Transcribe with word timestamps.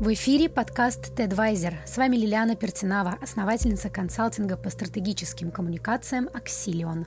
В 0.00 0.14
эфире 0.14 0.48
подкаст 0.48 1.12
TEDvisor. 1.14 1.74
С 1.84 1.98
вами 1.98 2.16
Лилиана 2.16 2.56
Пертинава, 2.56 3.18
основательница 3.20 3.90
консалтинга 3.90 4.56
по 4.56 4.70
стратегическим 4.70 5.50
коммуникациям 5.50 6.28
Axilion. 6.28 7.04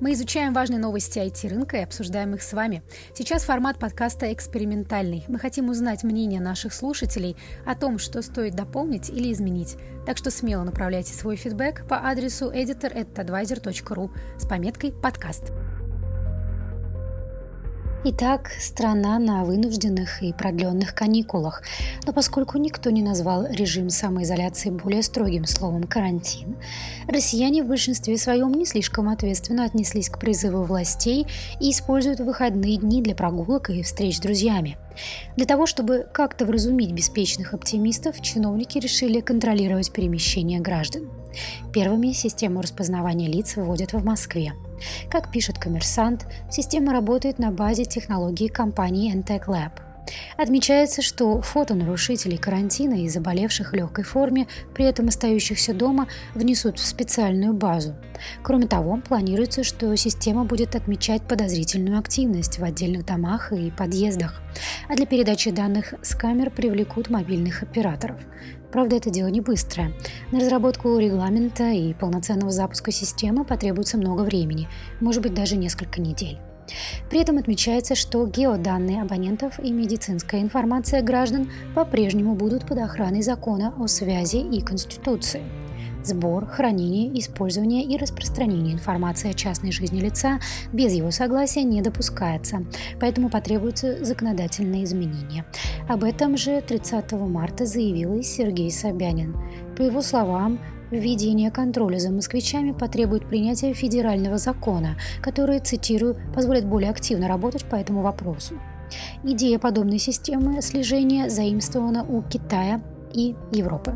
Мы 0.00 0.14
изучаем 0.14 0.52
важные 0.52 0.80
новости 0.80 1.20
IT-рынка 1.20 1.76
и 1.76 1.84
обсуждаем 1.84 2.34
их 2.34 2.42
с 2.42 2.52
вами. 2.52 2.82
Сейчас 3.14 3.44
формат 3.44 3.78
подкаста 3.78 4.32
экспериментальный. 4.32 5.24
Мы 5.28 5.38
хотим 5.38 5.68
узнать 5.68 6.02
мнение 6.02 6.40
наших 6.40 6.74
слушателей 6.74 7.36
о 7.64 7.76
том, 7.76 8.00
что 8.00 8.20
стоит 8.20 8.56
дополнить 8.56 9.10
или 9.10 9.32
изменить. 9.32 9.76
Так 10.04 10.16
что 10.16 10.32
смело 10.32 10.64
направляйте 10.64 11.14
свой 11.14 11.36
фидбэк 11.36 11.86
по 11.86 11.98
адресу 12.04 12.50
editor.tedvisor.ru 12.50 14.10
с 14.40 14.44
пометкой 14.44 14.90
«Подкаст». 14.90 15.52
Итак, 18.06 18.50
страна 18.60 19.18
на 19.18 19.44
вынужденных 19.44 20.22
и 20.22 20.34
продленных 20.34 20.94
каникулах. 20.94 21.62
Но 22.04 22.12
поскольку 22.12 22.58
никто 22.58 22.90
не 22.90 23.02
назвал 23.02 23.46
режим 23.46 23.88
самоизоляции 23.88 24.68
более 24.68 25.02
строгим 25.02 25.46
словом 25.46 25.84
«карантин», 25.84 26.56
россияне 27.08 27.62
в 27.62 27.68
большинстве 27.68 28.18
своем 28.18 28.52
не 28.52 28.66
слишком 28.66 29.08
ответственно 29.08 29.64
отнеслись 29.64 30.10
к 30.10 30.18
призыву 30.18 30.64
властей 30.64 31.26
и 31.60 31.70
используют 31.70 32.20
выходные 32.20 32.76
дни 32.76 33.00
для 33.00 33.14
прогулок 33.14 33.70
и 33.70 33.82
встреч 33.82 34.18
с 34.18 34.20
друзьями– 34.20 34.76
для 35.36 35.46
того, 35.46 35.66
чтобы 35.66 36.06
как-то 36.12 36.46
вразумить 36.46 36.92
беспечных 36.92 37.52
оптимистов, 37.52 38.20
чиновники 38.20 38.78
решили 38.78 39.18
контролировать 39.18 39.92
перемещение 39.92 40.60
граждан. 40.60 41.10
Первыми 41.72 42.12
систему 42.12 42.60
распознавания 42.60 43.26
лиц 43.26 43.56
вводят 43.56 43.92
в 43.92 44.04
Москве. 44.04 44.52
Как 45.10 45.30
пишет 45.30 45.58
коммерсант, 45.58 46.26
система 46.50 46.92
работает 46.92 47.38
на 47.38 47.50
базе 47.50 47.84
технологии 47.84 48.48
компании 48.48 49.14
Entech 49.14 49.46
Lab– 49.46 49.72
Отмечается, 50.36 51.02
что 51.02 51.40
фото 51.40 51.74
нарушителей 51.74 52.36
карантина 52.36 53.02
и 53.04 53.08
заболевших 53.08 53.72
в 53.72 53.74
легкой 53.74 54.04
форме, 54.04 54.46
при 54.74 54.84
этом 54.84 55.08
остающихся 55.08 55.74
дома, 55.74 56.08
внесут 56.34 56.78
в 56.78 56.86
специальную 56.86 57.54
базу. 57.54 57.94
Кроме 58.42 58.66
того, 58.66 59.00
планируется, 59.06 59.64
что 59.64 59.94
система 59.96 60.44
будет 60.44 60.74
отмечать 60.74 61.22
подозрительную 61.22 61.98
активность 61.98 62.58
в 62.58 62.64
отдельных 62.64 63.04
домах 63.04 63.52
и 63.52 63.70
подъездах, 63.70 64.40
а 64.88 64.94
для 64.94 65.06
передачи 65.06 65.50
данных 65.50 65.94
с 66.02 66.14
камер 66.14 66.50
привлекут 66.50 67.10
мобильных 67.10 67.62
операторов. 67.62 68.16
Правда, 68.72 68.96
это 68.96 69.08
дело 69.08 69.28
не 69.28 69.40
быстрое. 69.40 69.92
На 70.32 70.40
разработку 70.40 70.98
регламента 70.98 71.70
и 71.70 71.94
полноценного 71.94 72.50
запуска 72.50 72.90
системы 72.90 73.44
потребуется 73.44 73.98
много 73.98 74.22
времени, 74.22 74.68
может 75.00 75.22
быть 75.22 75.32
даже 75.32 75.56
несколько 75.56 76.00
недель. 76.00 76.40
При 77.10 77.20
этом 77.20 77.38
отмечается, 77.38 77.94
что 77.94 78.26
геоданные 78.26 79.02
абонентов 79.02 79.58
и 79.58 79.70
медицинская 79.70 80.40
информация 80.40 81.02
граждан 81.02 81.50
по-прежнему 81.74 82.34
будут 82.34 82.66
под 82.66 82.78
охраной 82.78 83.22
закона 83.22 83.74
о 83.78 83.86
связи 83.86 84.36
и 84.36 84.60
Конституции. 84.60 85.42
Сбор, 86.04 86.44
хранение, 86.44 87.18
использование 87.18 87.82
и 87.82 87.96
распространение 87.96 88.74
информации 88.74 89.30
о 89.30 89.32
частной 89.32 89.72
жизни 89.72 90.00
лица 90.00 90.38
без 90.70 90.92
его 90.92 91.10
согласия 91.10 91.62
не 91.62 91.80
допускается, 91.80 92.66
поэтому 93.00 93.30
потребуются 93.30 94.04
законодательные 94.04 94.84
изменения. 94.84 95.46
Об 95.88 96.04
этом 96.04 96.36
же 96.36 96.60
30 96.60 97.12
марта 97.12 97.64
заявил 97.64 98.18
и 98.18 98.22
Сергей 98.22 98.70
Собянин. 98.70 99.34
По 99.78 99.82
его 99.82 100.02
словам, 100.02 100.58
Введение 100.90 101.50
контроля 101.50 101.98
за 101.98 102.10
москвичами 102.10 102.72
потребует 102.72 103.26
принятия 103.26 103.72
федерального 103.72 104.38
закона, 104.38 104.96
который, 105.22 105.60
цитирую, 105.60 106.16
позволит 106.34 106.66
более 106.66 106.90
активно 106.90 107.28
работать 107.28 107.64
по 107.64 107.76
этому 107.76 108.02
вопросу. 108.02 108.54
Идея 109.24 109.58
подобной 109.58 109.98
системы 109.98 110.60
слежения 110.62 111.30
заимствована 111.30 112.04
у 112.04 112.22
Китая 112.22 112.80
и 113.12 113.34
Европы. 113.50 113.94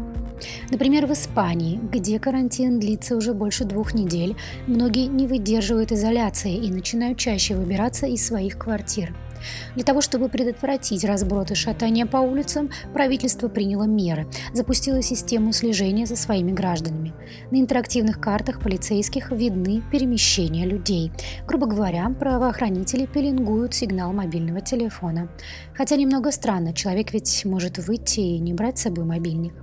Например, 0.71 1.07
в 1.07 1.13
Испании, 1.13 1.79
где 1.93 2.19
карантин 2.19 2.79
длится 2.79 3.17
уже 3.17 3.35
больше 3.35 3.65
двух 3.65 3.93
недель, 3.93 4.37
многие 4.67 5.07
не 5.07 5.27
выдерживают 5.27 5.93
изоляции 5.93 6.55
и 6.55 6.71
начинают 6.71 7.19
чаще 7.19 7.55
выбираться 7.55 8.07
из 8.07 8.25
своих 8.27 8.57
квартир– 8.57 9.15
для 9.75 9.85
того, 9.85 10.01
чтобы 10.01 10.29
предотвратить 10.29 11.05
разброд 11.05 11.51
и 11.51 11.55
шатание 11.55 12.07
по 12.07 12.19
улицам, 12.19 12.71
правительство 12.93 13.49
приняло 13.49 13.85
меры, 13.85 14.27
запустило 14.53 15.03
систему 15.03 15.53
слежения 15.53 16.07
за 16.07 16.17
своими 16.17 16.53
гражданами. 16.53 17.15
На 17.51 17.57
интерактивных 17.57 18.21
картах 18.21 18.61
полицейских 18.61 19.31
видны 19.31 19.83
перемещения 19.91 20.65
людей. 20.65 21.13
Грубо 21.47 21.67
говоря, 21.67 22.09
правоохранители 22.19 23.07
пеленгуют 23.07 23.75
сигнал 23.75 24.13
мобильного 24.13 24.61
телефона. 24.61 25.31
Хотя 25.75 25.97
немного 25.97 26.33
странно, 26.33 26.73
человек 26.73 27.13
ведь 27.13 27.45
может 27.45 27.79
выйти 27.79 28.21
и 28.21 28.39
не 28.39 28.53
брать 28.55 28.79
с 28.79 28.83
собой 28.83 29.05
мобильник. 29.05 29.55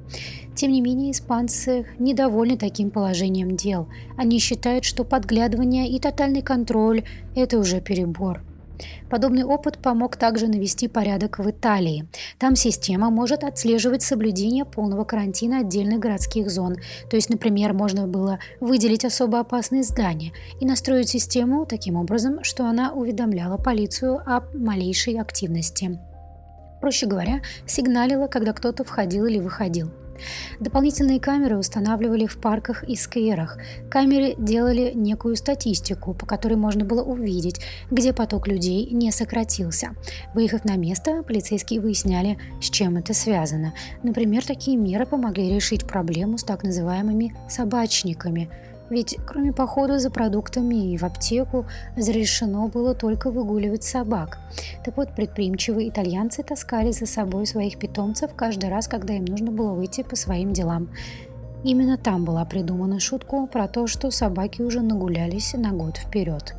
Тем 0.56 0.72
не 0.72 0.82
менее, 0.82 1.12
испанцы 1.12 1.86
недовольны 2.00 2.58
таким 2.58 2.90
положением 2.90 3.58
дел. 3.58 3.90
Они 4.18 4.40
считают, 4.40 4.86
что 4.86 5.04
подглядывание 5.04 5.90
и 5.90 6.00
тотальный 6.00 6.42
контроль– 6.42 7.04
это 7.36 7.60
уже 7.60 7.82
перебор. 7.82 8.42
Подобный 9.10 9.44
опыт 9.44 9.78
помог 9.78 10.18
также 10.18 10.48
навести 10.48 10.88
порядок 10.88 11.40
в 11.40 11.50
Италии. 11.50 12.08
Там 12.40 12.56
система 12.56 13.10
может 13.10 13.44
отслеживать 13.44 14.02
соблюдение 14.02 14.66
полного 14.66 15.04
карантина 15.04 15.60
отдельных 15.60 16.00
городских 16.00 16.50
зон. 16.50 16.76
То 17.10 17.16
есть, 17.16 17.30
например, 17.30 17.74
можно 17.74 18.08
было 18.08 18.40
выделить 18.60 19.06
особо 19.06 19.40
опасные 19.40 19.84
здания 19.84 20.32
и 20.60 20.66
настроить 20.66 21.10
систему 21.10 21.66
таким 21.66 21.96
образом, 21.96 22.44
что 22.44 22.66
она 22.66 22.92
уведомляла 22.92 23.58
полицию 23.58 24.22
о 24.26 24.44
малейшей 24.54 25.20
активности. 25.20 26.00
Проще 26.82 27.08
говоря, 27.08 27.42
сигналила, 27.66 28.28
когда 28.28 28.54
кто-то 28.54 28.84
входил 28.84 29.26
или 29.26 29.40
выходил. 29.40 29.92
Дополнительные 30.60 31.20
камеры 31.20 31.58
устанавливали 31.58 32.26
в 32.26 32.38
парках 32.38 32.84
и 32.84 32.96
скверах. 32.96 33.58
Камеры 33.90 34.36
делали 34.38 34.92
некую 34.94 35.36
статистику, 35.36 36.14
по 36.14 36.26
которой 36.26 36.56
можно 36.56 36.86
было 36.86 37.04
увидеть, 37.04 37.62
где 37.92 38.14
поток 38.14 38.48
людей 38.48 38.90
не 38.92 39.12
сократился. 39.12 39.96
Выехав 40.34 40.66
на 40.66 40.76
место, 40.76 41.24
полицейские 41.24 41.82
выясняли, 41.82 42.38
с 42.62 42.70
чем 42.70 42.98
это 42.98 43.14
связано. 43.14 43.74
Например, 44.04 44.46
такие 44.46 44.78
меры 44.78 45.06
помогли 45.06 45.54
решить 45.54 45.86
проблему 45.86 46.38
с 46.38 46.44
так 46.44 46.64
называемыми 46.64 47.36
собачниками– 47.50 48.50
ведь 48.90 49.18
кроме 49.26 49.52
похода 49.52 50.00
за 50.00 50.10
продуктами 50.10 50.94
и 50.94 50.98
в 50.98 51.04
аптеку 51.04 51.66
разрешено 51.96 52.68
было 52.68 52.94
только 52.94 53.32
выгуливать 53.32 53.84
собак. 53.84 54.40
Так 54.84 54.98
вот, 54.98 55.16
предприимчивые 55.16 55.90
итальянцы 55.90 56.44
таскали 56.44 56.92
за 56.92 57.06
собой 57.06 57.46
своих 57.46 57.78
питомцев 57.80 58.34
каждый 58.36 58.70
раз, 58.70 58.88
когда 58.88 59.14
им 59.14 59.26
нужно 59.26 59.52
было 59.52 59.74
выйти 59.74 60.04
по 60.04 60.16
своим 60.16 60.54
делам. 60.54 60.90
Именно 61.64 61.98
там 61.98 62.26
была 62.26 62.46
придумана 62.46 63.00
шутка 63.00 63.48
про 63.48 63.68
то, 63.68 63.88
что 63.88 64.12
собаки 64.12 64.62
уже 64.62 64.82
нагулялись 64.82 65.54
на 65.54 65.72
год 65.72 65.98
вперед. 65.98 66.54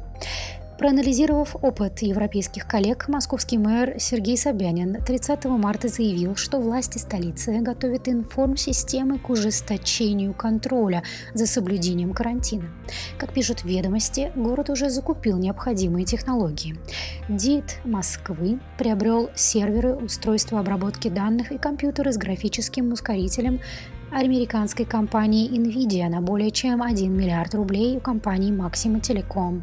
Проанализировав 0.78 1.56
опыт 1.62 2.02
европейских 2.02 2.66
коллег, 2.66 3.08
московский 3.08 3.56
мэр 3.56 3.94
Сергей 3.98 4.36
Собянин 4.36 5.02
30 5.02 5.46
марта 5.46 5.88
заявил, 5.88 6.36
что 6.36 6.60
власти 6.60 6.98
столицы 6.98 7.60
готовят 7.60 8.08
информсистемы 8.08 9.18
к 9.18 9.30
ужесточению 9.30 10.34
контроля 10.34 11.02
за 11.32 11.46
соблюдением 11.46 12.12
карантина. 12.12 12.68
Как 13.16 13.32
пишут 13.32 13.64
ведомости, 13.64 14.30
город 14.36 14.68
уже 14.68 14.90
закупил 14.90 15.38
необходимые 15.38 16.04
технологии. 16.04 16.76
ДИТ 17.30 17.78
Москвы 17.84 18.60
приобрел 18.76 19.30
серверы, 19.34 19.94
устройства 19.94 20.60
обработки 20.60 21.08
данных 21.08 21.52
и 21.52 21.58
компьютеры 21.58 22.12
с 22.12 22.18
графическим 22.18 22.92
ускорителем 22.92 23.60
американской 24.20 24.86
компании 24.86 25.50
NVIDIA 25.50 26.08
на 26.08 26.20
более 26.20 26.50
чем 26.50 26.82
1 26.82 27.12
миллиард 27.12 27.54
рублей 27.54 27.98
у 27.98 28.00
компании 28.00 28.52
Maxima 28.52 29.00
Telecom. 29.00 29.62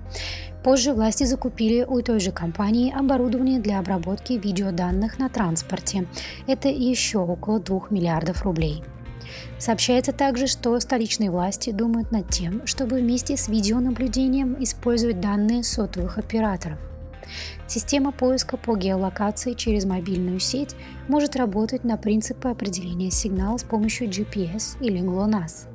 Позже 0.64 0.94
власти 0.94 1.24
закупили 1.24 1.84
у 1.84 2.02
той 2.02 2.19
же 2.19 2.31
компании 2.31 2.94
оборудование 2.96 3.59
для 3.59 3.80
обработки 3.80 4.34
видеоданных 4.34 5.18
на 5.18 5.30
транспорте. 5.30 6.08
Это 6.47 6.69
еще 6.69 7.19
около 7.19 7.59
2 7.59 7.88
миллиардов 7.90 8.44
рублей. 8.44 8.83
Сообщается 9.57 10.13
также, 10.13 10.48
что 10.48 10.80
столичные 10.80 11.31
власти 11.31 11.72
думают 11.72 12.12
над 12.12 12.30
тем, 12.30 12.66
чтобы 12.68 12.98
вместе 12.98 13.36
с 13.38 13.48
видеонаблюдением 13.48 14.56
использовать 14.60 15.19
данные 15.19 15.63
сотовых 15.63 16.18
операторов. 16.18 16.78
Система 17.68 18.12
поиска 18.12 18.58
по 18.58 18.75
геолокации 18.75 19.54
через 19.54 19.86
мобильную 19.86 20.40
сеть 20.40 20.75
может 21.08 21.36
работать 21.36 21.84
на 21.84 21.98
принципе 21.98 22.50
определения 22.50 23.12
сигнала 23.12 23.58
с 23.58 23.64
помощью 23.64 24.08
GPS 24.08 24.78
или 24.80 25.02
GLONASS 25.02 25.74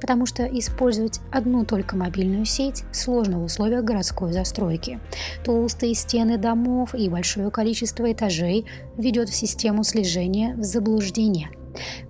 потому 0.00 0.26
что 0.26 0.44
использовать 0.44 1.20
одну 1.32 1.64
только 1.64 1.96
мобильную 1.96 2.44
сеть 2.44 2.84
сложно 2.92 3.38
в 3.38 3.44
условиях 3.44 3.84
городской 3.84 4.32
застройки. 4.32 5.00
Толстые 5.44 5.94
стены 5.94 6.38
домов 6.38 6.94
и 6.94 7.08
большое 7.08 7.50
количество 7.50 8.10
этажей 8.12 8.66
ведет 8.96 9.28
в 9.28 9.34
систему 9.34 9.84
слежения 9.84 10.54
в 10.54 10.62
заблуждение. 10.62 11.50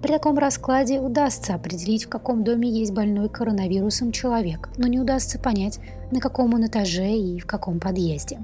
При 0.02 0.08
таком 0.08 0.36
раскладе 0.36 1.00
удастся 1.00 1.54
определить, 1.54 2.04
в 2.04 2.08
каком 2.08 2.44
доме 2.44 2.68
есть 2.68 2.92
больной 2.92 3.30
коронавирусом 3.30 4.12
человек, 4.12 4.68
но 4.76 4.86
не 4.86 5.00
удастся 5.00 5.38
понять, 5.38 5.78
на 6.10 6.20
каком 6.20 6.52
он 6.52 6.66
этаже 6.66 7.10
и 7.10 7.40
в 7.40 7.46
каком 7.46 7.80
подъезде. 7.80 8.40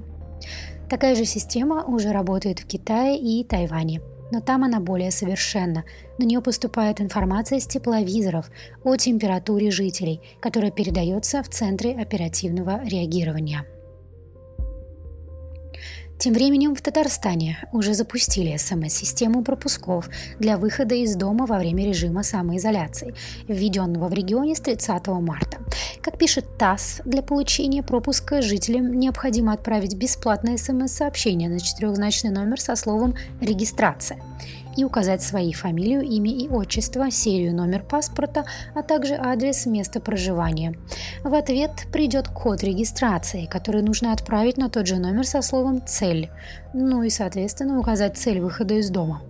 Такая 0.89 1.15
же 1.15 1.25
система 1.25 1.83
уже 1.85 2.11
работает 2.11 2.59
в 2.59 2.67
Китае 2.67 3.17
и 3.17 3.43
Тайване. 3.43 4.01
но 4.33 4.39
там 4.39 4.63
она 4.63 4.79
более 4.79 5.11
совершенна. 5.11 5.83
На 6.17 6.23
нее 6.23 6.41
поступает 6.41 7.01
информация 7.01 7.59
с 7.59 7.67
тепловизоров 7.67 8.49
о 8.83 8.95
температуре 8.95 9.71
жителей, 9.71 10.21
которая 10.39 10.71
передается 10.71 11.43
в 11.43 11.49
Центре 11.49 11.91
оперативного 11.91 12.81
реагирования. 12.85 13.65
Тем 16.21 16.33
временем 16.33 16.75
в 16.75 16.81
Татарстане 16.81 17.57
уже 17.71 17.95
запустили 17.95 18.55
СМС-систему 18.55 19.43
пропусков 19.43 20.07
для 20.37 20.57
выхода 20.57 20.93
из 20.93 21.15
дома 21.15 21.47
во 21.47 21.57
время 21.57 21.83
режима 21.83 22.21
самоизоляции, 22.21 23.15
введенного 23.47 24.07
в 24.07 24.13
регионе 24.13 24.55
с 24.55 24.61
30 24.61 25.07
марта. 25.07 25.57
Как 26.01 26.17
пишет 26.17 26.57
ТАСС, 26.57 27.01
для 27.05 27.21
получения 27.21 27.83
пропуска 27.83 28.41
жителям 28.41 28.99
необходимо 28.99 29.53
отправить 29.53 29.95
бесплатное 29.95 30.57
СМС-сообщение 30.57 31.47
на 31.47 31.59
четырехзначный 31.59 32.31
номер 32.31 32.59
со 32.59 32.75
словом 32.75 33.15
«регистрация» 33.39 34.19
и 34.75 34.83
указать 34.83 35.21
свои 35.21 35.53
фамилию, 35.53 36.01
имя 36.01 36.31
и 36.31 36.47
отчество, 36.47 37.11
серию 37.11 37.53
номер 37.53 37.83
паспорта, 37.83 38.45
а 38.73 38.81
также 38.81 39.13
адрес 39.13 39.67
места 39.67 39.99
проживания. 39.99 40.75
В 41.23 41.35
ответ 41.35 41.71
придет 41.91 42.29
код 42.29 42.63
регистрации, 42.63 43.45
который 43.45 43.83
нужно 43.83 44.11
отправить 44.11 44.57
на 44.57 44.69
тот 44.69 44.87
же 44.87 44.97
номер 44.97 45.27
со 45.27 45.43
словом 45.43 45.85
«цель», 45.85 46.31
ну 46.73 47.03
и, 47.03 47.11
соответственно, 47.11 47.77
указать 47.77 48.17
цель 48.17 48.39
выхода 48.39 48.73
из 48.75 48.89
дома. 48.89 49.21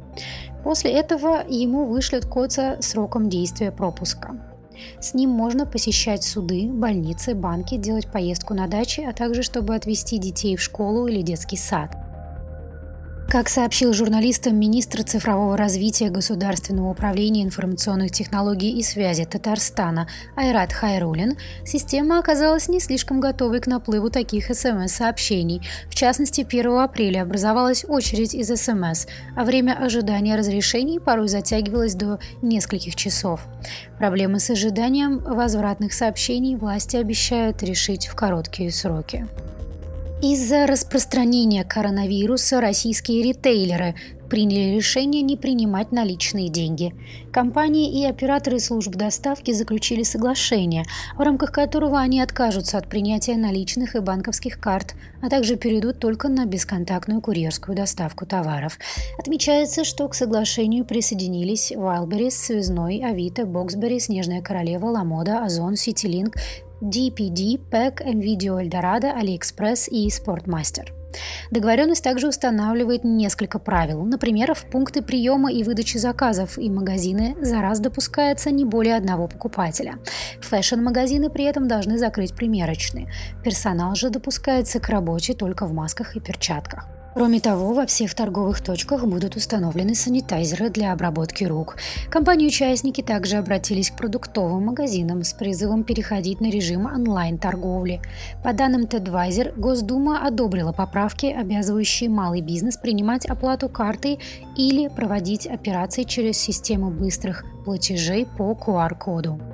После 0.63 0.91
этого 0.91 1.43
ему 1.49 1.85
вышлют 1.85 2.25
код 2.25 2.53
со 2.53 2.77
сроком 2.79 3.27
действия 3.27 3.71
пропуска. 3.71 4.50
С 4.99 5.13
ним 5.13 5.29
можно 5.29 5.65
посещать 5.65 6.23
суды, 6.23 6.67
больницы, 6.67 7.35
банки, 7.35 7.77
делать 7.77 8.07
поездку 8.11 8.53
на 8.53 8.67
даче, 8.67 9.07
а 9.07 9.13
также 9.13 9.43
чтобы 9.43 9.75
отвезти 9.75 10.17
детей 10.17 10.55
в 10.55 10.61
школу 10.61 11.07
или 11.07 11.21
детский 11.21 11.57
сад. 11.57 11.95
Как 13.31 13.47
сообщил 13.47 13.93
журналистам 13.93 14.59
министр 14.59 15.03
цифрового 15.03 15.55
развития 15.55 16.09
Государственного 16.09 16.91
управления 16.91 17.43
информационных 17.43 18.11
технологий 18.11 18.77
и 18.77 18.83
связи 18.83 19.23
Татарстана 19.23 20.09
Айрат 20.35 20.73
Хайрулин, 20.73 21.37
система 21.63 22.19
оказалась 22.19 22.67
не 22.67 22.81
слишком 22.81 23.21
готовой 23.21 23.61
к 23.61 23.67
наплыву 23.67 24.09
таких 24.09 24.53
СМС-сообщений. 24.53 25.61
В 25.87 25.95
частности, 25.95 26.45
1 26.45 26.79
апреля 26.79 27.21
образовалась 27.21 27.85
очередь 27.87 28.35
из 28.35 28.49
СМС, 28.49 29.07
а 29.33 29.45
время 29.45 29.77
ожидания 29.81 30.35
разрешений 30.35 30.99
порой 30.99 31.29
затягивалось 31.29 31.95
до 31.95 32.19
нескольких 32.41 32.97
часов. 32.97 33.45
Проблемы 33.97 34.41
с 34.41 34.49
ожиданием 34.49 35.19
возвратных 35.19 35.93
сообщений 35.93 36.57
власти 36.57 36.97
обещают 36.97 37.63
решить 37.63 38.07
в 38.07 38.13
короткие 38.13 38.71
сроки. 38.71 39.25
Из-за 40.23 40.67
распространения 40.67 41.63
коронавируса 41.63 42.61
российские 42.61 43.23
ритейлеры 43.23 43.95
приняли 44.29 44.75
решение 44.75 45.23
не 45.23 45.35
принимать 45.35 45.91
наличные 45.91 46.47
деньги. 46.49 46.93
Компании 47.33 47.99
и 47.99 48.05
операторы 48.05 48.59
служб 48.59 48.91
доставки 48.91 49.51
заключили 49.51 50.03
соглашение, 50.03 50.85
в 51.17 51.21
рамках 51.21 51.51
которого 51.51 51.99
они 51.99 52.21
откажутся 52.21 52.77
от 52.77 52.87
принятия 52.87 53.35
наличных 53.35 53.95
и 53.95 53.99
банковских 53.99 54.59
карт, 54.59 54.93
а 55.23 55.29
также 55.29 55.55
перейдут 55.55 55.97
только 55.97 56.29
на 56.29 56.45
бесконтактную 56.45 57.19
курьерскую 57.19 57.75
доставку 57.75 58.27
товаров. 58.27 58.77
Отмечается, 59.17 59.83
что 59.83 60.07
к 60.07 60.13
соглашению 60.13 60.85
присоединились 60.85 61.71
Wildberries, 61.71 62.29
Связной, 62.29 63.03
Авито, 63.03 63.47
Боксбери, 63.47 63.99
Снежная 63.99 64.43
королева, 64.43 64.85
Ламода, 64.85 65.43
Озон, 65.43 65.75
Ситилинк, 65.75 66.35
DPD, 66.81 67.59
PEC, 67.69 68.01
NVIDIA 68.03 68.59
Eldorado, 68.59 69.15
AliExpress 69.15 69.87
и 69.89 70.07
Sportmaster. 70.09 70.89
Договоренность 71.51 72.03
также 72.03 72.27
устанавливает 72.27 73.03
несколько 73.03 73.59
правил. 73.59 74.03
Например, 74.03 74.53
в 74.53 74.65
пункты 74.65 75.01
приема 75.01 75.51
и 75.51 75.63
выдачи 75.63 75.97
заказов 75.97 76.57
и 76.57 76.69
магазины 76.69 77.35
за 77.41 77.61
раз 77.61 77.79
допускается 77.79 78.51
не 78.51 78.65
более 78.65 78.95
одного 78.95 79.27
покупателя. 79.27 79.99
Фэшн-магазины 80.41 81.29
при 81.29 81.45
этом 81.45 81.67
должны 81.67 81.97
закрыть 81.97 82.33
примерочные. 82.33 83.11
Персонал 83.43 83.95
же 83.95 84.09
допускается 84.09 84.79
к 84.79 84.89
работе 84.89 85.33
только 85.33 85.65
в 85.65 85.73
масках 85.73 86.15
и 86.15 86.19
перчатках. 86.19 86.87
Кроме 87.13 87.41
того, 87.41 87.73
во 87.73 87.85
всех 87.85 88.15
торговых 88.15 88.61
точках 88.61 89.05
будут 89.05 89.35
установлены 89.35 89.95
санитайзеры 89.95 90.69
для 90.69 90.93
обработки 90.93 91.43
рук. 91.43 91.75
Компании-участники 92.09 93.01
также 93.01 93.35
обратились 93.35 93.91
к 93.91 93.97
продуктовым 93.97 94.65
магазинам 94.65 95.23
с 95.23 95.33
призывом 95.33 95.83
переходить 95.83 96.39
на 96.39 96.49
режим 96.49 96.85
онлайн-торговли. 96.85 97.99
По 98.43 98.53
данным 98.53 98.83
TEDvisor, 98.83 99.59
Госдума 99.59 100.25
одобрила 100.25 100.71
поправки, 100.71 101.25
обязывающие 101.25 102.09
малый 102.09 102.41
бизнес 102.41 102.77
принимать 102.77 103.25
оплату 103.25 103.67
картой 103.67 104.19
или 104.55 104.87
проводить 104.87 105.47
операции 105.47 106.03
через 106.03 106.37
систему 106.37 106.91
быстрых 106.91 107.43
платежей 107.65 108.25
по 108.25 108.53
QR-коду. 108.53 109.50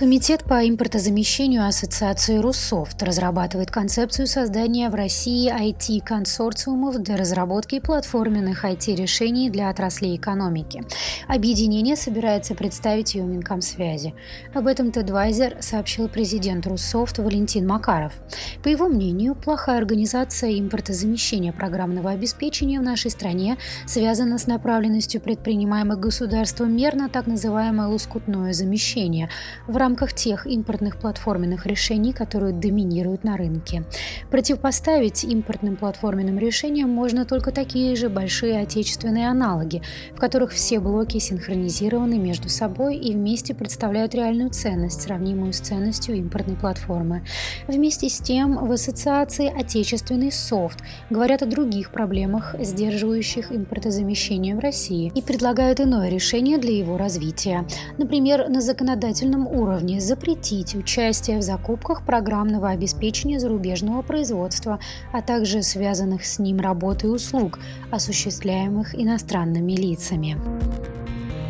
Комитет 0.00 0.44
по 0.44 0.66
импортозамещению 0.66 1.66
Ассоциации 1.66 2.38
Руссофт 2.38 3.02
разрабатывает 3.02 3.70
концепцию 3.70 4.26
создания 4.26 4.88
в 4.88 4.94
России 4.94 5.52
IT-консорциумов 5.52 7.02
для 7.02 7.18
разработки 7.18 7.80
платформенных 7.80 8.64
IT-решений 8.64 9.50
для 9.50 9.68
отраслей 9.68 10.16
экономики. 10.16 10.84
Объединение 11.28 11.96
собирается 11.96 12.54
представить 12.54 13.14
ее 13.14 13.24
Минкомсвязи. 13.24 14.14
Об 14.54 14.68
этом 14.68 14.90
Тедвайзер 14.90 15.58
сообщил 15.60 16.08
президент 16.08 16.66
Руссофт 16.66 17.18
Валентин 17.18 17.66
Макаров. 17.66 18.14
По 18.62 18.68
его 18.68 18.88
мнению, 18.88 19.34
плохая 19.34 19.76
организация 19.76 20.58
импортозамещения 20.58 21.52
программного 21.52 22.08
обеспечения 22.08 22.80
в 22.80 22.84
нашей 22.84 23.10
стране 23.10 23.58
связана 23.84 24.38
с 24.38 24.46
направленностью 24.46 25.20
предпринимаемых 25.20 26.00
государством 26.00 26.74
мер 26.74 26.96
на 26.96 27.10
так 27.10 27.26
называемое 27.26 27.88
лоскутное 27.88 28.54
замещение 28.54 29.28
в 29.66 29.76
рамках 29.76 29.89
рамках 29.90 30.12
тех 30.12 30.46
импортных 30.46 30.98
платформенных 30.98 31.66
решений, 31.66 32.12
которые 32.12 32.52
доминируют 32.52 33.24
на 33.24 33.36
рынке. 33.36 33.82
Противопоставить 34.30 35.24
импортным 35.24 35.74
платформенным 35.74 36.38
решениям 36.38 36.90
можно 36.90 37.24
только 37.24 37.50
такие 37.50 37.96
же 37.96 38.08
большие 38.08 38.60
отечественные 38.60 39.28
аналоги, 39.28 39.82
в 40.14 40.20
которых 40.20 40.52
все 40.52 40.78
блоки 40.78 41.18
синхронизированы 41.18 42.18
между 42.18 42.48
собой 42.48 42.98
и 42.98 43.12
вместе 43.12 43.52
представляют 43.52 44.14
реальную 44.14 44.50
ценность, 44.50 45.02
сравнимую 45.02 45.52
с 45.52 45.58
ценностью 45.58 46.14
импортной 46.14 46.56
платформы. 46.56 47.24
Вместе 47.66 48.08
с 48.08 48.18
тем, 48.18 48.64
в 48.64 48.70
ассоциации 48.70 49.52
«Отечественный 49.52 50.30
софт» 50.30 50.78
говорят 51.10 51.42
о 51.42 51.46
других 51.46 51.90
проблемах, 51.90 52.54
сдерживающих 52.60 53.50
импортозамещение 53.50 54.54
в 54.54 54.60
России, 54.60 55.10
и 55.16 55.20
предлагают 55.20 55.80
иное 55.80 56.10
решение 56.10 56.58
для 56.58 56.76
его 56.76 56.96
развития. 56.96 57.66
Например, 57.98 58.48
на 58.48 58.60
законодательном 58.60 59.48
уровне 59.48 59.79
уровне 59.80 60.00
запретить 60.00 60.74
участие 60.74 61.38
в 61.38 61.42
закупках 61.42 62.04
программного 62.04 62.68
обеспечения 62.70 63.40
зарубежного 63.40 64.02
производства, 64.02 64.78
а 65.12 65.22
также 65.22 65.62
связанных 65.62 66.26
с 66.26 66.38
ним 66.38 66.60
работ 66.60 67.04
и 67.04 67.06
услуг, 67.06 67.58
осуществляемых 67.90 68.94
иностранными 68.94 69.72
лицами. 69.72 70.36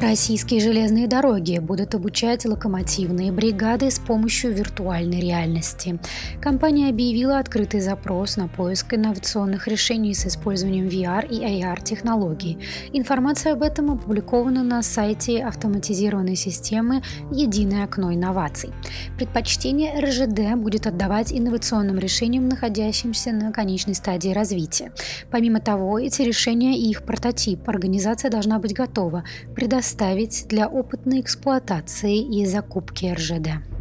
Российские 0.03 0.61
железные 0.61 1.07
дороги 1.07 1.59
будут 1.59 1.95
обучать 1.95 2.47
локомотивные 2.47 3.33
бригады 3.33 3.91
с 3.91 3.99
помощью 3.99 4.51
виртуальной 4.51 5.21
реальности. 5.21 6.01
Компания 6.41 6.89
объявила 6.89 7.39
открытый 7.39 7.81
запрос 7.81 8.39
на 8.39 8.49
поиск 8.49 8.95
инновационных 8.95 9.69
решений 9.69 10.15
с 10.15 10.25
использованием 10.25 10.87
VR 10.87 11.29
и 11.29 11.41
AR 11.43 11.85
технологий. 11.85 12.59
Информация 12.95 13.53
об 13.53 13.63
этом 13.63 13.91
опубликована 13.91 14.65
на 14.65 14.83
сайте 14.83 15.45
автоматизированной 15.45 16.35
системы 16.35 17.03
«Единое 17.31 17.85
окно 17.85 18.11
инноваций». 18.15 18.71
Предпочтение 19.19 20.01
РЖД 20.01 20.57
будет 20.57 20.87
отдавать 20.87 21.31
инновационным 21.31 21.99
решениям, 21.99 22.49
находящимся 22.49 23.33
на 23.33 23.53
конечной 23.53 23.95
стадии 23.95 24.31
развития. 24.31 24.93
Помимо 25.31 25.61
того, 25.61 25.99
эти 25.99 26.23
решения 26.23 26.79
и 26.79 26.89
их 26.89 27.03
прототип 27.03 27.69
организация 27.69 28.31
должна 28.31 28.59
быть 28.59 28.73
готова 28.73 29.25
предоставить 29.55 29.90
оставить 29.91 30.47
для 30.47 30.69
опытной 30.69 31.21
эксплуатации 31.21 32.21
и 32.21 32.47
закупки 32.47 33.07
РЖД. 33.07 33.80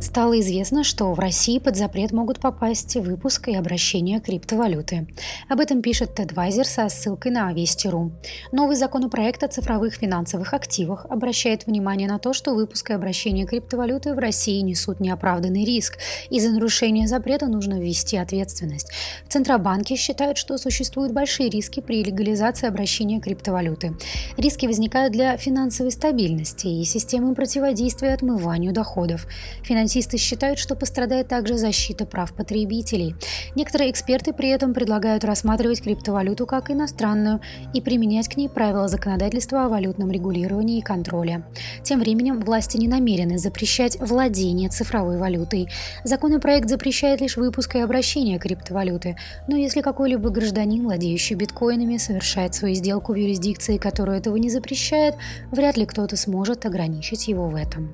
Стало 0.00 0.40
известно, 0.40 0.82
что 0.82 1.12
в 1.12 1.18
России 1.18 1.58
под 1.58 1.76
запрет 1.76 2.10
могут 2.10 2.40
попасть 2.40 2.96
выпуск 2.96 3.48
и 3.48 3.54
обращение 3.54 4.18
криптовалюты. 4.18 5.06
Об 5.46 5.60
этом 5.60 5.82
пишет 5.82 6.18
TEDvisor 6.18 6.64
со 6.64 6.88
ссылкой 6.88 7.32
на 7.32 7.52
Вести.ру. 7.52 8.10
Новый 8.50 8.76
законопроект 8.76 9.44
о 9.44 9.48
цифровых 9.48 9.94
финансовых 9.96 10.54
активах 10.54 11.04
обращает 11.10 11.66
внимание 11.66 12.08
на 12.08 12.18
то, 12.18 12.32
что 12.32 12.54
выпуск 12.54 12.90
и 12.90 12.94
обращение 12.94 13.44
криптовалюты 13.46 14.14
в 14.14 14.18
России 14.18 14.60
несут 14.60 15.00
неоправданный 15.00 15.66
риск. 15.66 15.98
Из-за 16.30 16.50
нарушения 16.50 17.06
запрета 17.06 17.48
нужно 17.48 17.78
ввести 17.78 18.16
ответственность. 18.16 18.90
В 19.26 19.32
Центробанке 19.32 19.96
считают, 19.96 20.38
что 20.38 20.56
существуют 20.56 21.12
большие 21.12 21.50
риски 21.50 21.80
при 21.80 22.02
легализации 22.02 22.66
обращения 22.66 23.20
криптовалюты. 23.20 23.94
Риски 24.38 24.64
возникают 24.64 25.12
для 25.12 25.36
финансовой 25.36 25.92
стабильности 25.92 26.68
и 26.68 26.84
системы 26.84 27.34
противодействия 27.34 28.14
отмыванию 28.14 28.72
доходов. 28.72 29.26
Финансовые 29.62 29.89
Финансисты 29.90 30.18
считают, 30.18 30.60
что 30.60 30.76
пострадает 30.76 31.26
также 31.26 31.58
защита 31.58 32.06
прав 32.06 32.32
потребителей. 32.32 33.16
Некоторые 33.56 33.90
эксперты 33.90 34.32
при 34.32 34.48
этом 34.48 34.72
предлагают 34.72 35.24
рассматривать 35.24 35.82
криптовалюту 35.82 36.46
как 36.46 36.70
иностранную 36.70 37.40
и 37.74 37.80
применять 37.80 38.28
к 38.28 38.36
ней 38.36 38.48
правила 38.48 38.86
законодательства 38.86 39.64
о 39.64 39.68
валютном 39.68 40.12
регулировании 40.12 40.78
и 40.78 40.80
контроле. 40.80 41.42
Тем 41.82 41.98
временем 41.98 42.38
власти 42.38 42.76
не 42.76 42.86
намерены 42.86 43.36
запрещать 43.36 43.98
владение 43.98 44.68
цифровой 44.68 45.18
валютой. 45.18 45.68
Законопроект 46.04 46.68
запрещает 46.68 47.20
лишь 47.20 47.36
выпуск 47.36 47.74
и 47.74 47.80
обращение 47.80 48.38
криптовалюты, 48.38 49.16
но 49.48 49.56
если 49.56 49.80
какой-либо 49.80 50.30
гражданин, 50.30 50.84
владеющий 50.84 51.34
биткоинами, 51.34 51.96
совершает 51.96 52.54
свою 52.54 52.76
сделку 52.76 53.12
в 53.12 53.16
юрисдикции, 53.16 53.76
которая 53.76 54.20
этого 54.20 54.36
не 54.36 54.50
запрещает, 54.50 55.16
вряд 55.50 55.76
ли 55.76 55.84
кто-то 55.84 56.16
сможет 56.16 56.64
ограничить 56.64 57.26
его 57.26 57.48
в 57.48 57.56
этом. 57.56 57.92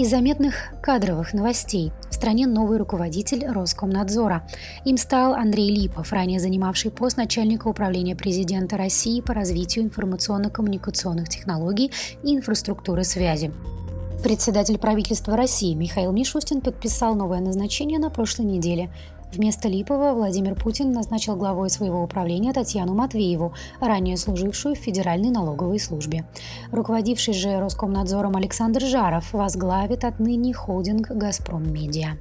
Из 0.00 0.08
заметных 0.08 0.72
кадровых 0.80 1.34
новостей 1.34 1.92
в 2.08 2.14
стране 2.14 2.46
новый 2.46 2.78
руководитель 2.78 3.46
Роскомнадзора. 3.46 4.48
Им 4.86 4.96
стал 4.96 5.34
Андрей 5.34 5.68
Липов, 5.68 6.10
ранее 6.10 6.40
занимавший 6.40 6.90
пост 6.90 7.18
начальника 7.18 7.68
управления 7.68 8.16
президента 8.16 8.78
России 8.78 9.20
по 9.20 9.34
развитию 9.34 9.84
информационно-коммуникационных 9.84 11.28
технологий 11.28 11.92
и 12.22 12.34
инфраструктуры 12.34 13.04
связи. 13.04 13.52
Председатель 14.22 14.78
правительства 14.78 15.36
России 15.36 15.74
Михаил 15.74 16.12
Мишустин 16.12 16.62
подписал 16.62 17.14
новое 17.14 17.40
назначение 17.40 17.98
на 17.98 18.08
прошлой 18.08 18.46
неделе. 18.46 18.90
Вместо 19.32 19.68
Липова 19.68 20.12
Владимир 20.12 20.54
Путин 20.56 20.92
назначил 20.92 21.36
главой 21.36 21.70
своего 21.70 22.02
управления 22.02 22.52
Татьяну 22.52 22.94
Матвееву, 22.94 23.52
ранее 23.80 24.16
служившую 24.16 24.74
в 24.74 24.78
Федеральной 24.78 25.30
налоговой 25.30 25.78
службе. 25.78 26.24
Руководивший 26.72 27.34
же 27.34 27.60
Роскомнадзором 27.60 28.36
Александр 28.36 28.82
Жаров 28.82 29.32
возглавит 29.32 30.04
отныне 30.04 30.52
холдинг 30.52 31.10
«Газпром 31.10 31.72
Медиа». 31.72 32.16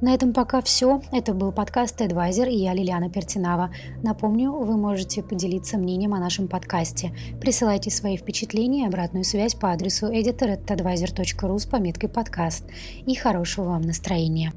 На 0.00 0.14
этом 0.14 0.32
пока 0.32 0.60
все. 0.62 1.00
Это 1.10 1.34
был 1.34 1.50
подкаст 1.50 2.00
Advisor 2.00 2.48
и 2.48 2.56
я 2.56 2.72
Лилиана 2.72 3.10
Пертинава. 3.10 3.70
Напомню, 4.02 4.52
вы 4.52 4.76
можете 4.76 5.24
поделиться 5.24 5.76
мнением 5.76 6.14
о 6.14 6.20
нашем 6.20 6.46
подкасте. 6.46 7.12
Присылайте 7.40 7.90
свои 7.90 8.16
впечатления 8.16 8.84
и 8.84 8.86
обратную 8.86 9.24
связь 9.24 9.54
по 9.54 9.72
адресу 9.72 10.06
editor.advisor.ru 10.06 11.58
с 11.58 11.66
пометкой 11.66 12.08
«Подкаст». 12.08 12.64
И 13.06 13.14
хорошего 13.16 13.70
вам 13.70 13.82
настроения. 13.82 14.52